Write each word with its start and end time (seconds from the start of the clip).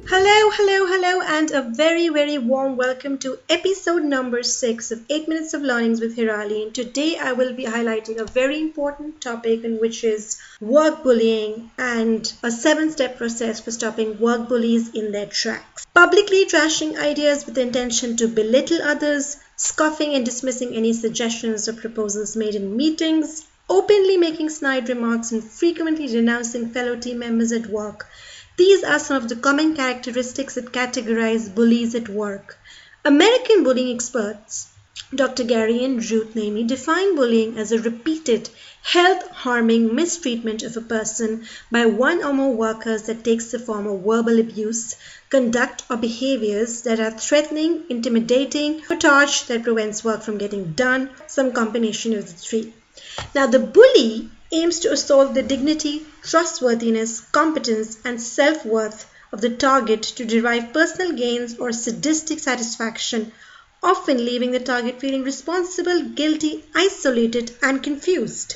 Hello, 0.08 0.52
hello, 0.52 0.86
hello, 0.86 1.21
and 1.21 1.50
a 1.50 1.64
very, 1.64 2.10
very 2.10 2.38
warm 2.38 2.78
welcome 2.78 3.18
to 3.18 3.40
episode 3.50 4.04
number 4.04 4.44
six 4.44 4.92
of 4.92 5.04
8 5.10 5.28
Minutes 5.28 5.56
of 5.56 5.64
Learnings 5.64 6.00
with 6.00 6.16
Hera 6.16 6.42
Ali. 6.42 6.62
And 6.62 6.76
today 6.76 7.18
I 7.18 7.32
will 7.32 7.54
be 7.54 7.64
highlighting 7.64 8.20
a 8.20 8.26
very 8.26 8.62
important 8.62 9.20
topic, 9.20 9.64
in 9.64 9.80
which 9.80 10.04
is 10.04 10.38
work 10.62 11.02
bullying 11.02 11.71
and 11.80 12.32
a 12.44 12.52
seven 12.52 12.92
step 12.92 13.18
process 13.18 13.62
for 13.62 13.71
stopping 13.71 14.20
work 14.20 14.48
bullies 14.48 14.93
in 14.93 15.12
their 15.12 15.26
tracks. 15.26 15.88
Publicly 15.96 16.46
trashing 16.46 17.00
ideas 17.00 17.48
with 17.48 17.56
the 17.56 17.62
intention 17.62 18.15
to 18.18 18.28
belittle 18.28 18.84
others, 18.84 19.37
scoffing 19.56 20.14
and 20.14 20.24
dismissing 20.24 20.76
any 20.76 20.93
suggestions 20.93 21.68
or 21.68 21.74
proposals 21.74 22.36
made 22.36 22.54
in 22.54 22.78
meetings, 22.78 23.43
openly 23.69 24.18
making 24.18 24.50
snide 24.50 24.87
remarks, 24.89 25.32
and 25.32 25.43
frequently 25.43 26.07
denouncing 26.07 26.69
fellow 26.69 26.96
team 26.96 27.19
members 27.19 27.51
at 27.51 27.68
work 27.68 28.07
these 28.57 28.86
are 28.86 29.00
some 29.00 29.18
of 29.18 29.28
the 29.28 29.36
common 29.36 29.75
characteristics 29.75 30.56
that 30.56 30.71
categorize 30.71 31.54
bullies 31.54 31.93
at 31.93 32.08
work. 32.08 32.58
American 33.03 33.64
bullying 33.64 33.94
experts 33.94 34.67
Dr. 35.14 35.44
Gary 35.44 35.83
and 35.83 36.09
Ruth 36.09 36.36
Namie 36.36 36.66
define 36.66 37.17
bullying 37.17 37.58
as 37.58 37.73
a 37.73 37.80
repeated, 37.80 38.50
health 38.81 39.28
harming 39.28 39.94
mistreatment 39.94 40.64
of 40.64 40.78
a 40.78 40.81
person 40.81 41.45
by 41.70 41.86
one 41.86 42.23
or 42.23 42.31
more 42.31 42.53
workers 42.53 43.03
that 43.03 43.25
takes 43.25 43.52
the 43.52 43.59
form 43.59 43.88
of 43.88 44.03
verbal 44.03 44.39
abuse, 44.39 44.95
conduct 45.30 45.84
or 45.89 45.97
behaviors 45.97 46.84
that 46.84 47.02
are 47.02 47.12
threatening, 47.12 47.84
intimidating, 47.90 48.81
or 48.90 48.95
touch 48.95 49.47
that 49.47 49.64
prevents 49.64 50.02
work 50.02 50.23
from 50.23 50.38
getting 50.38 50.72
done, 50.72 51.09
some 51.28 51.52
combination 51.52 52.14
of 52.14 52.25
the 52.25 52.34
three. 52.34 52.73
Now, 53.34 53.46
the 53.48 53.60
bully 53.60 54.30
aims 54.52 54.80
to 54.80 54.92
assault 54.94 55.34
the 55.34 55.44
dignity, 55.44 56.06
trustworthiness, 56.24 57.20
competence, 57.20 57.98
and 58.06 58.22
self 58.22 58.66
worth 58.66 59.06
of 59.32 59.42
the 59.42 59.50
target 59.50 60.02
to 60.04 60.24
derive 60.24 60.72
personal 60.72 61.12
gains 61.12 61.58
or 61.60 61.72
sadistic 61.74 62.40
satisfaction, 62.40 63.34
often 63.84 64.24
leaving 64.26 64.52
the 64.52 64.60
target 64.60 65.02
feeling 65.02 65.24
responsible, 65.24 66.02
guilty, 66.04 66.64
isolated, 66.74 67.56
and 67.62 67.84
confused. 67.84 68.56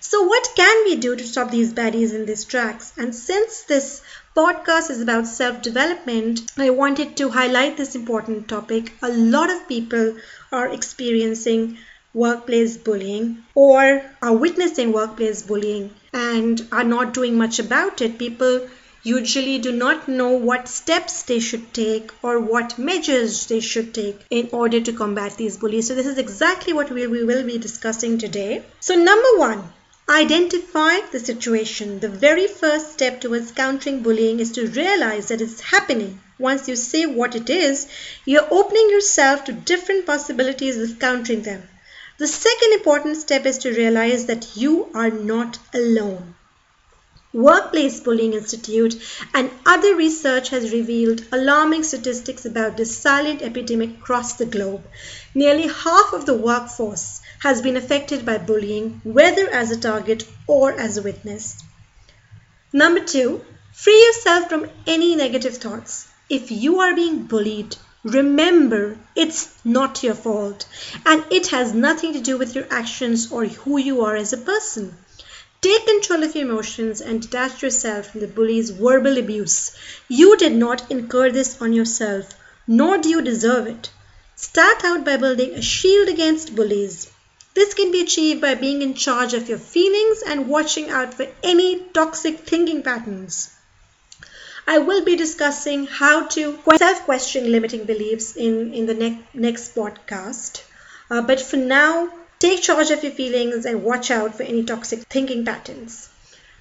So, 0.00 0.24
what 0.24 0.50
can 0.56 0.84
we 0.86 0.96
do 0.96 1.14
to 1.14 1.24
stop 1.26 1.50
these 1.50 1.72
baddies 1.72 2.12
in 2.12 2.26
these 2.26 2.44
tracks? 2.44 2.92
And 2.96 3.14
since 3.14 3.62
this 3.62 4.02
podcast 4.36 4.90
is 4.90 5.00
about 5.00 5.26
self 5.28 5.62
development, 5.62 6.40
I 6.56 6.70
wanted 6.70 7.16
to 7.18 7.28
highlight 7.28 7.76
this 7.76 7.94
important 7.94 8.48
topic. 8.48 8.92
A 9.02 9.08
lot 9.08 9.50
of 9.50 9.68
people 9.68 10.16
are 10.50 10.68
experiencing 10.68 11.78
workplace 12.14 12.76
bullying 12.76 13.44
or 13.54 14.02
are 14.22 14.34
witnessing 14.34 14.92
workplace 14.92 15.42
bullying 15.42 15.90
and 16.12 16.66
are 16.72 16.84
not 16.84 17.12
doing 17.12 17.36
much 17.36 17.58
about 17.58 18.00
it. 18.00 18.18
People 18.18 18.68
usually 19.02 19.58
do 19.58 19.72
not 19.72 20.08
know 20.08 20.30
what 20.30 20.68
steps 20.68 21.22
they 21.22 21.38
should 21.38 21.72
take 21.72 22.10
or 22.22 22.40
what 22.40 22.78
measures 22.78 23.46
they 23.46 23.60
should 23.60 23.94
take 23.94 24.18
in 24.30 24.48
order 24.52 24.80
to 24.80 24.92
combat 24.92 25.36
these 25.36 25.56
bullies. 25.56 25.86
So, 25.86 25.94
this 25.94 26.06
is 26.06 26.18
exactly 26.18 26.72
what 26.72 26.90
we, 26.90 27.06
we 27.06 27.24
will 27.24 27.44
be 27.44 27.58
discussing 27.58 28.18
today. 28.18 28.64
So, 28.80 28.94
number 28.94 29.38
one, 29.38 29.62
identify 30.08 31.00
the 31.12 31.20
situation. 31.20 32.00
The 32.00 32.08
very 32.08 32.46
first 32.46 32.92
step 32.92 33.20
towards 33.20 33.52
countering 33.52 34.02
bullying 34.02 34.40
is 34.40 34.52
to 34.52 34.66
realize 34.66 35.28
that 35.28 35.40
it's 35.40 35.60
happening. 35.60 36.20
Once 36.38 36.68
you 36.68 36.76
say 36.76 37.04
what 37.06 37.34
it 37.34 37.50
is, 37.50 37.86
you're 38.24 38.48
opening 38.50 38.90
yourself 38.90 39.44
to 39.44 39.52
different 39.52 40.06
possibilities 40.06 40.78
of 40.78 40.98
countering 40.98 41.42
them. 41.42 41.62
The 42.18 42.26
second 42.26 42.72
important 42.72 43.16
step 43.16 43.46
is 43.46 43.58
to 43.58 43.72
realize 43.72 44.26
that 44.26 44.56
you 44.56 44.90
are 44.92 45.10
not 45.10 45.58
alone. 45.72 46.34
Workplace 47.32 48.00
Bullying 48.00 48.32
Institute 48.32 49.00
and 49.34 49.50
other 49.64 49.94
research 49.94 50.48
has 50.48 50.72
revealed 50.72 51.24
alarming 51.30 51.84
statistics 51.84 52.44
about 52.44 52.76
this 52.76 52.96
silent 52.96 53.40
epidemic 53.42 53.98
across 53.98 54.32
the 54.32 54.46
globe. 54.46 54.82
Nearly 55.32 55.68
half 55.68 56.12
of 56.12 56.26
the 56.26 56.34
workforce 56.34 57.20
has 57.40 57.62
been 57.62 57.76
affected 57.76 58.26
by 58.26 58.38
bullying, 58.38 59.00
whether 59.04 59.48
as 59.48 59.70
a 59.70 59.78
target 59.78 60.24
or 60.48 60.72
as 60.72 60.96
a 60.96 61.02
witness. 61.02 61.62
Number 62.72 63.04
two, 63.04 63.44
free 63.72 64.04
yourself 64.06 64.48
from 64.48 64.68
any 64.88 65.14
negative 65.14 65.58
thoughts. 65.58 66.08
If 66.28 66.50
you 66.50 66.80
are 66.80 66.96
being 66.96 67.24
bullied, 67.26 67.76
Remember, 68.04 68.96
it's 69.16 69.48
not 69.64 70.02
your 70.04 70.14
fault 70.14 70.66
and 71.04 71.24
it 71.30 71.48
has 71.48 71.74
nothing 71.74 72.12
to 72.12 72.20
do 72.20 72.38
with 72.38 72.54
your 72.54 72.66
actions 72.70 73.32
or 73.32 73.44
who 73.44 73.76
you 73.76 74.04
are 74.04 74.14
as 74.14 74.32
a 74.32 74.38
person. 74.38 74.96
Take 75.60 75.86
control 75.86 76.22
of 76.22 76.36
your 76.36 76.44
emotions 76.44 77.00
and 77.00 77.20
detach 77.20 77.60
yourself 77.62 78.12
from 78.12 78.20
the 78.20 78.28
bully's 78.28 78.70
verbal 78.70 79.18
abuse. 79.18 79.72
You 80.06 80.36
did 80.36 80.54
not 80.54 80.88
incur 80.92 81.32
this 81.32 81.60
on 81.60 81.72
yourself, 81.72 82.28
nor 82.68 82.98
do 82.98 83.08
you 83.08 83.20
deserve 83.20 83.66
it. 83.66 83.90
Start 84.36 84.84
out 84.84 85.04
by 85.04 85.16
building 85.16 85.54
a 85.54 85.62
shield 85.62 86.08
against 86.08 86.54
bullies. 86.54 87.10
This 87.54 87.74
can 87.74 87.90
be 87.90 88.02
achieved 88.02 88.40
by 88.40 88.54
being 88.54 88.82
in 88.82 88.94
charge 88.94 89.34
of 89.34 89.48
your 89.48 89.58
feelings 89.58 90.22
and 90.22 90.46
watching 90.46 90.90
out 90.90 91.14
for 91.14 91.26
any 91.42 91.80
toxic 91.92 92.38
thinking 92.46 92.84
patterns. 92.84 93.50
I 94.70 94.76
will 94.76 95.02
be 95.02 95.16
discussing 95.16 95.86
how 95.86 96.26
to 96.26 96.58
self 96.76 97.04
question 97.06 97.50
limiting 97.50 97.84
beliefs 97.84 98.36
in, 98.36 98.74
in 98.74 98.84
the 98.84 98.92
ne- 98.92 99.26
next 99.32 99.74
podcast. 99.74 100.60
Uh, 101.10 101.22
but 101.22 101.40
for 101.40 101.56
now, 101.56 102.10
take 102.38 102.60
charge 102.60 102.90
of 102.90 103.02
your 103.02 103.12
feelings 103.12 103.64
and 103.64 103.82
watch 103.82 104.10
out 104.10 104.36
for 104.36 104.42
any 104.42 104.62
toxic 104.64 105.04
thinking 105.08 105.46
patterns. 105.46 106.10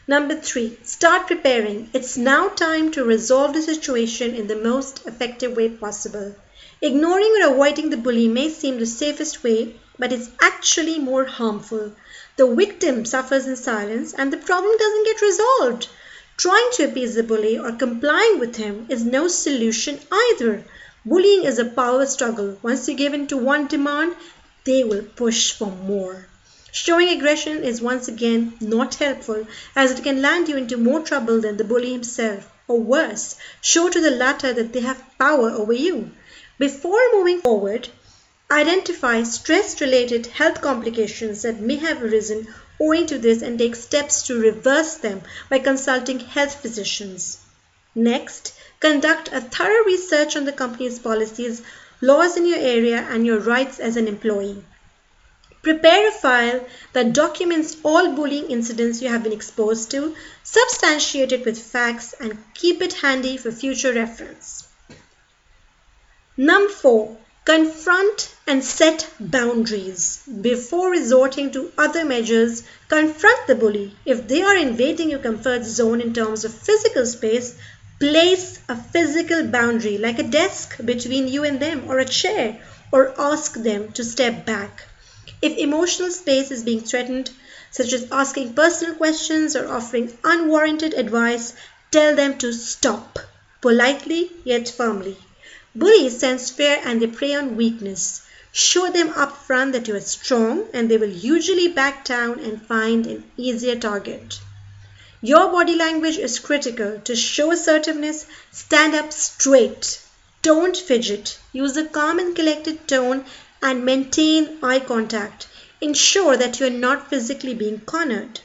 Number 0.07 0.35
three, 0.35 0.79
start 0.83 1.27
preparing. 1.27 1.89
It's 1.91 2.15
now 2.15 2.47
time 2.47 2.91
to 2.91 3.03
resolve 3.03 3.53
the 3.53 3.61
situation 3.61 4.35
in 4.35 4.47
the 4.47 4.55
most 4.55 5.05
effective 5.05 5.57
way 5.57 5.67
possible. 5.67 6.33
Ignoring 6.81 7.35
or 7.41 7.51
avoiding 7.51 7.89
the 7.89 7.97
bully 7.97 8.29
may 8.29 8.49
seem 8.49 8.79
the 8.79 8.85
safest 8.85 9.43
way, 9.43 9.75
but 9.99 10.13
it's 10.13 10.29
actually 10.41 10.97
more 10.97 11.25
harmful. 11.25 11.91
The 12.37 12.47
victim 12.47 13.03
suffers 13.03 13.47
in 13.47 13.57
silence 13.57 14.13
and 14.13 14.31
the 14.31 14.37
problem 14.37 14.77
doesn't 14.77 15.05
get 15.07 15.21
resolved. 15.21 15.89
Trying 16.37 16.69
to 16.73 16.83
appease 16.83 17.15
the 17.15 17.23
bully 17.23 17.57
or 17.57 17.71
complying 17.71 18.37
with 18.37 18.57
him 18.57 18.85
is 18.89 19.03
no 19.03 19.27
solution 19.27 19.99
either. 20.11 20.63
Bullying 21.03 21.45
is 21.45 21.57
a 21.57 21.65
power 21.65 22.05
struggle. 22.05 22.59
Once 22.61 22.87
you 22.87 22.93
give 22.93 23.15
in 23.15 23.25
to 23.27 23.37
one 23.37 23.65
demand, 23.65 24.15
they 24.63 24.83
will 24.83 25.01
push 25.01 25.51
for 25.51 25.71
more. 25.71 26.27
Showing 26.71 27.09
aggression 27.09 27.63
is 27.63 27.81
once 27.81 28.07
again 28.07 28.53
not 28.61 28.93
helpful 28.95 29.47
as 29.75 29.89
it 29.89 30.03
can 30.03 30.21
land 30.21 30.47
you 30.47 30.57
into 30.57 30.77
more 30.77 30.99
trouble 30.99 31.41
than 31.41 31.57
the 31.57 31.63
bully 31.63 31.91
himself. 31.91 32.47
Or 32.67 32.79
worse, 32.79 33.35
show 33.61 33.89
to 33.89 33.99
the 33.99 34.11
latter 34.11 34.53
that 34.53 34.73
they 34.73 34.81
have 34.81 35.01
power 35.17 35.49
over 35.49 35.73
you. 35.73 36.11
Before 36.59 37.01
moving 37.13 37.41
forward, 37.41 37.89
identify 38.51 39.23
stress 39.23 39.81
related 39.81 40.27
health 40.27 40.61
complications 40.61 41.41
that 41.41 41.61
may 41.61 41.77
have 41.77 42.03
arisen 42.03 42.47
owing 42.79 43.07
to 43.07 43.17
this 43.17 43.41
and 43.41 43.57
take 43.57 43.75
steps 43.75 44.23
to 44.23 44.39
reverse 44.39 44.95
them 44.95 45.21
by 45.49 45.59
consulting 45.59 46.19
health 46.19 46.55
physicians. 46.55 47.39
Next, 47.95 48.53
conduct 48.79 49.29
a 49.33 49.41
thorough 49.41 49.83
research 49.85 50.35
on 50.35 50.45
the 50.45 50.51
company's 50.51 50.99
policies, 50.99 51.63
laws 52.01 52.37
in 52.37 52.45
your 52.45 52.59
area, 52.59 53.07
and 53.09 53.25
your 53.25 53.39
rights 53.39 53.79
as 53.79 53.97
an 53.97 54.07
employee. 54.07 54.63
Prepare 55.63 56.09
a 56.09 56.11
file 56.11 56.65
that 56.93 57.13
documents 57.13 57.75
all 57.83 58.13
bullying 58.13 58.51
incidents 58.51 59.01
you 59.01 59.09
have 59.09 59.23
been 59.23 59.33
exposed 59.33 59.91
to, 59.91 60.15
substantiate 60.43 61.31
it 61.31 61.43
with 61.43 61.61
facts, 61.61 62.13
and 62.19 62.37
keep 62.53 62.81
it 62.81 62.93
handy 62.93 63.35
for 63.35 63.51
future 63.51 63.93
reference. 63.93 64.67
Number 66.37 66.71
4. 66.71 67.17
Confront 67.47 68.35
and 68.45 68.61
set 68.61 69.07
boundaries. 69.21 70.19
Before 70.41 70.89
resorting 70.89 71.49
to 71.51 71.71
other 71.77 72.03
measures, 72.03 72.63
confront 72.89 73.47
the 73.47 73.55
bully. 73.55 73.95
If 74.03 74.27
they 74.27 74.41
are 74.41 74.57
invading 74.57 75.11
your 75.11 75.19
comfort 75.19 75.63
zone 75.63 76.01
in 76.01 76.13
terms 76.13 76.43
of 76.43 76.53
physical 76.53 77.05
space, 77.05 77.55
place 78.01 78.59
a 78.67 78.75
physical 78.75 79.45
boundary 79.45 79.97
like 79.97 80.19
a 80.19 80.23
desk 80.23 80.83
between 80.83 81.29
you 81.29 81.45
and 81.45 81.57
them 81.61 81.85
or 81.87 81.99
a 81.99 82.03
chair 82.03 82.61
or 82.91 83.13
ask 83.17 83.53
them 83.53 83.93
to 83.93 84.03
step 84.03 84.45
back. 84.45 84.83
If 85.41 85.57
emotional 85.57 86.11
space 86.11 86.51
is 86.51 86.65
being 86.65 86.81
threatened, 86.81 87.29
such 87.71 87.93
as 87.93 88.11
asking 88.11 88.55
personal 88.55 88.95
questions 88.95 89.55
or 89.55 89.71
offering 89.71 90.11
unwarranted 90.21 90.93
advice, 90.95 91.53
tell 91.91 92.13
them 92.13 92.37
to 92.39 92.51
stop, 92.51 93.19
politely 93.61 94.33
yet 94.43 94.67
firmly. 94.67 95.15
Bullies 95.79 96.17
sense 96.17 96.49
fear 96.49 96.81
and 96.83 96.99
they 96.99 97.05
prey 97.05 97.35
on 97.35 97.55
weakness. 97.55 98.23
Show 98.51 98.89
them 98.89 99.09
up 99.09 99.45
front 99.45 99.73
that 99.73 99.87
you 99.87 99.95
are 99.95 100.01
strong 100.01 100.65
and 100.73 100.89
they 100.89 100.97
will 100.97 101.07
usually 101.07 101.67
back 101.67 102.03
down 102.03 102.39
and 102.39 102.59
find 102.59 103.05
an 103.05 103.23
easier 103.37 103.75
target. 103.75 104.39
Your 105.21 105.51
body 105.51 105.75
language 105.75 106.17
is 106.17 106.39
critical. 106.39 106.99
To 107.03 107.15
show 107.15 107.51
assertiveness, 107.51 108.25
stand 108.51 108.95
up 108.95 109.13
straight. 109.13 110.01
Don't 110.41 110.75
fidget. 110.75 111.37
Use 111.53 111.77
a 111.77 111.85
calm 111.85 112.17
and 112.17 112.35
collected 112.35 112.87
tone 112.87 113.23
and 113.61 113.85
maintain 113.85 114.57
eye 114.63 114.79
contact. 114.79 115.47
Ensure 115.79 116.35
that 116.37 116.59
you 116.59 116.65
are 116.65 116.81
not 116.87 117.11
physically 117.11 117.53
being 117.53 117.81
cornered. 117.81 118.39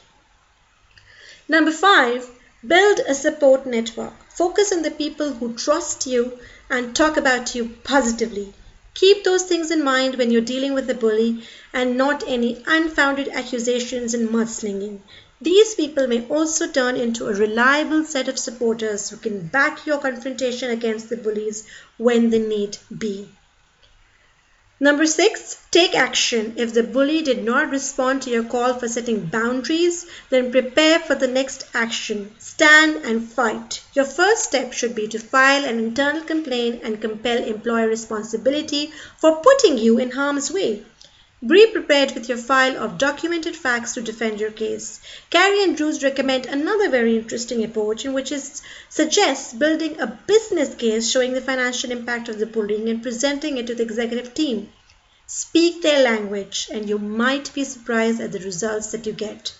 Number 1.47 1.71
five, 1.71 2.29
build 2.67 2.99
a 2.99 3.15
support 3.15 3.65
network. 3.65 4.22
Focus 4.35 4.71
on 4.71 4.81
the 4.81 4.89
people 4.89 5.33
who 5.33 5.53
trust 5.53 6.07
you 6.07 6.39
and 6.69 6.95
talk 6.95 7.17
about 7.17 7.53
you 7.53 7.75
positively. 7.83 8.53
Keep 8.95 9.23
those 9.23 9.43
things 9.43 9.69
in 9.69 9.83
mind 9.83 10.15
when 10.15 10.31
you're 10.31 10.41
dealing 10.41 10.73
with 10.73 10.89
a 10.89 10.95
bully 10.95 11.43
and 11.71 11.97
not 11.97 12.23
any 12.27 12.63
unfounded 12.65 13.27
accusations 13.29 14.13
and 14.13 14.29
mudslinging. 14.29 15.01
These 15.39 15.75
people 15.75 16.07
may 16.07 16.25
also 16.27 16.67
turn 16.67 16.95
into 16.95 17.27
a 17.27 17.33
reliable 17.33 18.05
set 18.05 18.27
of 18.27 18.39
supporters 18.39 19.09
who 19.09 19.17
can 19.17 19.47
back 19.47 19.85
your 19.85 19.99
confrontation 19.99 20.71
against 20.71 21.09
the 21.09 21.17
bullies 21.17 21.65
when 21.97 22.29
the 22.29 22.39
need 22.39 22.77
be. 22.97 23.29
Number 24.83 25.05
six, 25.05 25.55
take 25.71 25.95
action. 25.95 26.55
If 26.57 26.73
the 26.73 26.83
bully 26.83 27.21
did 27.21 27.41
not 27.41 27.69
respond 27.69 28.21
to 28.23 28.29
your 28.29 28.43
call 28.43 28.73
for 28.73 28.89
setting 28.89 29.27
boundaries, 29.27 30.05
then 30.29 30.51
prepare 30.51 30.99
for 30.99 31.15
the 31.15 31.29
next 31.29 31.65
action. 31.73 32.35
Stand 32.37 32.97
and 33.05 33.23
fight. 33.23 33.81
Your 33.93 34.03
first 34.03 34.43
step 34.43 34.73
should 34.73 34.93
be 34.93 35.07
to 35.07 35.19
file 35.19 35.63
an 35.63 35.79
internal 35.79 36.23
complaint 36.23 36.81
and 36.83 36.99
compel 36.99 37.41
employer 37.41 37.87
responsibility 37.87 38.91
for 39.19 39.37
putting 39.37 39.77
you 39.77 39.99
in 39.99 40.11
harm's 40.11 40.51
way. 40.51 40.83
Be 41.45 41.67
prepared 41.67 42.13
with 42.13 42.29
your 42.29 42.37
file 42.37 42.77
of 42.77 42.97
documented 42.97 43.57
facts 43.57 43.95
to 43.95 44.01
defend 44.01 44.39
your 44.39 44.51
case. 44.51 45.01
Gary 45.29 45.61
and 45.61 45.77
Ruth 45.77 46.01
recommend 46.01 46.45
another 46.45 46.89
very 46.89 47.17
interesting 47.17 47.65
approach 47.65 48.05
in 48.05 48.13
which 48.13 48.31
it 48.31 48.61
suggests 48.87 49.51
building 49.53 49.99
a 49.99 50.07
business 50.07 50.73
case 50.73 51.11
showing 51.11 51.33
the 51.33 51.41
financial 51.41 51.91
impact 51.91 52.29
of 52.29 52.39
the 52.39 52.45
bullying 52.45 52.87
and 52.87 53.03
presenting 53.03 53.57
it 53.57 53.67
to 53.67 53.75
the 53.75 53.83
executive 53.83 54.33
team. 54.33 54.71
Speak 55.27 55.81
their 55.81 56.01
language 56.01 56.69
and 56.71 56.87
you 56.87 56.97
might 56.97 57.53
be 57.53 57.65
surprised 57.65 58.21
at 58.21 58.31
the 58.31 58.39
results 58.39 58.91
that 58.93 59.05
you 59.05 59.11
get. 59.11 59.53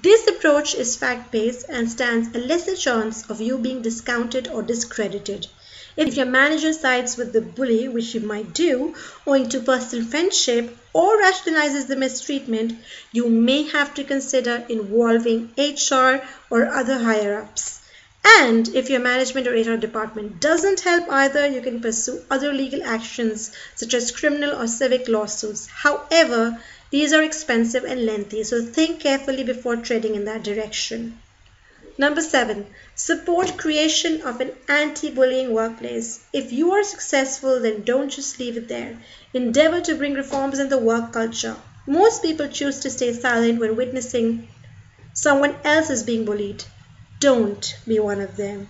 This 0.00 0.28
approach 0.28 0.76
is 0.76 0.94
fact-based 0.94 1.66
and 1.68 1.90
stands 1.90 2.28
a 2.36 2.38
lesser 2.38 2.76
chance 2.76 3.28
of 3.28 3.40
you 3.40 3.58
being 3.58 3.82
discounted 3.82 4.46
or 4.46 4.62
discredited. 4.62 5.48
If 5.96 6.16
your 6.16 6.26
manager 6.26 6.72
sides 6.72 7.16
with 7.16 7.32
the 7.32 7.40
bully, 7.40 7.86
which 7.86 8.14
you 8.14 8.20
might 8.20 8.52
do, 8.52 8.94
owing 9.26 9.48
to 9.50 9.60
personal 9.60 10.04
friendship, 10.04 10.76
or 10.92 11.20
rationalizes 11.22 11.86
the 11.86 11.94
mistreatment, 11.94 12.78
you 13.12 13.28
may 13.28 13.62
have 13.62 13.94
to 13.94 14.02
consider 14.02 14.64
involving 14.68 15.52
HR 15.56 16.20
or 16.50 16.66
other 16.66 16.98
higher 16.98 17.40
ups. 17.40 17.80
And 18.26 18.68
if 18.74 18.90
your 18.90 19.00
management 19.00 19.46
or 19.46 19.52
HR 19.52 19.76
department 19.76 20.40
doesn't 20.40 20.80
help 20.80 21.08
either, 21.10 21.46
you 21.46 21.60
can 21.60 21.80
pursue 21.80 22.22
other 22.30 22.52
legal 22.52 22.82
actions 22.82 23.52
such 23.74 23.94
as 23.94 24.10
criminal 24.10 24.60
or 24.60 24.66
civic 24.66 25.08
lawsuits. 25.08 25.66
However, 25.66 26.58
these 26.90 27.12
are 27.12 27.22
expensive 27.22 27.84
and 27.84 28.06
lengthy, 28.06 28.42
so 28.42 28.64
think 28.64 29.00
carefully 29.00 29.44
before 29.44 29.76
treading 29.76 30.14
in 30.14 30.24
that 30.24 30.42
direction. 30.42 31.18
Number 31.96 32.22
seven, 32.22 32.66
support 32.96 33.56
creation 33.56 34.22
of 34.22 34.40
an 34.40 34.50
anti-bullying 34.68 35.52
workplace. 35.52 36.24
If 36.32 36.52
you 36.52 36.72
are 36.72 36.82
successful, 36.82 37.60
then 37.60 37.82
don't 37.82 38.08
just 38.08 38.40
leave 38.40 38.56
it 38.56 38.66
there. 38.66 38.98
Endeavor 39.32 39.80
to 39.82 39.94
bring 39.94 40.14
reforms 40.14 40.58
in 40.58 40.68
the 40.68 40.78
work 40.78 41.12
culture. 41.12 41.56
Most 41.86 42.22
people 42.22 42.48
choose 42.48 42.80
to 42.80 42.90
stay 42.90 43.12
silent 43.12 43.60
when 43.60 43.76
witnessing 43.76 44.48
someone 45.12 45.54
else 45.62 45.90
is 45.90 46.02
being 46.02 46.24
bullied. 46.24 46.64
Don't 47.20 47.76
be 47.86 48.00
one 48.00 48.20
of 48.20 48.36
them. 48.36 48.68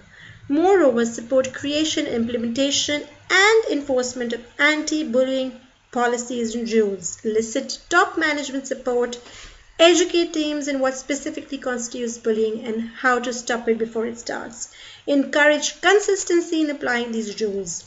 Moreover, 0.49 1.07
support 1.07 1.55
creation, 1.55 2.07
implementation, 2.07 3.03
and 3.31 3.65
enforcement 3.71 4.35
of 4.35 4.45
anti-bullying 4.59 5.59
policies 5.93 6.55
and 6.55 6.71
rules. 6.71 7.25
Elicit 7.25 7.79
top 7.89 8.19
management 8.19 8.67
support. 8.67 9.19
Educate 9.79 10.33
teams 10.33 10.69
in 10.69 10.79
what 10.79 10.97
specifically 10.97 11.59
constitutes 11.59 12.19
bullying 12.19 12.65
and 12.65 12.89
how 12.91 13.19
to 13.19 13.33
stop 13.33 13.69
it 13.69 13.77
before 13.77 14.07
it 14.07 14.19
starts. 14.19 14.73
Encourage 15.07 15.81
consistency 15.81 16.61
in 16.61 16.71
applying 16.71 17.11
these 17.11 17.41
rules. 17.41 17.85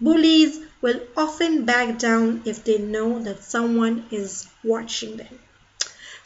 Bullies 0.00 0.60
will 0.82 1.00
often 1.16 1.64
back 1.64 1.98
down 1.98 2.42
if 2.44 2.62
they 2.64 2.78
know 2.78 3.18
that 3.20 3.42
someone 3.42 4.04
is 4.10 4.46
watching 4.62 5.16
them. 5.16 5.38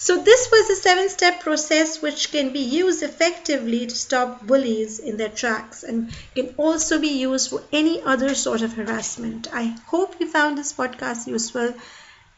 So 0.01 0.23
this 0.23 0.49
was 0.51 0.71
a 0.71 0.77
seven-step 0.77 1.41
process 1.41 2.01
which 2.01 2.31
can 2.31 2.53
be 2.53 2.61
used 2.61 3.03
effectively 3.03 3.87
to 3.87 3.95
stop 3.95 4.47
bullies 4.47 5.01
in 5.01 5.17
their 5.17 5.29
tracks 5.29 5.83
and 5.83 6.13
can 6.35 6.55
also 6.57 7.01
be 7.01 7.09
used 7.09 7.51
for 7.51 7.63
any 7.73 8.01
other 8.03 8.35
sort 8.35 8.63
of 8.63 8.75
harassment. 8.75 9.49
I 9.53 9.77
hope 9.87 10.21
you 10.21 10.29
found 10.29 10.57
this 10.57 10.73
podcast 10.73 11.27
useful. 11.27 11.75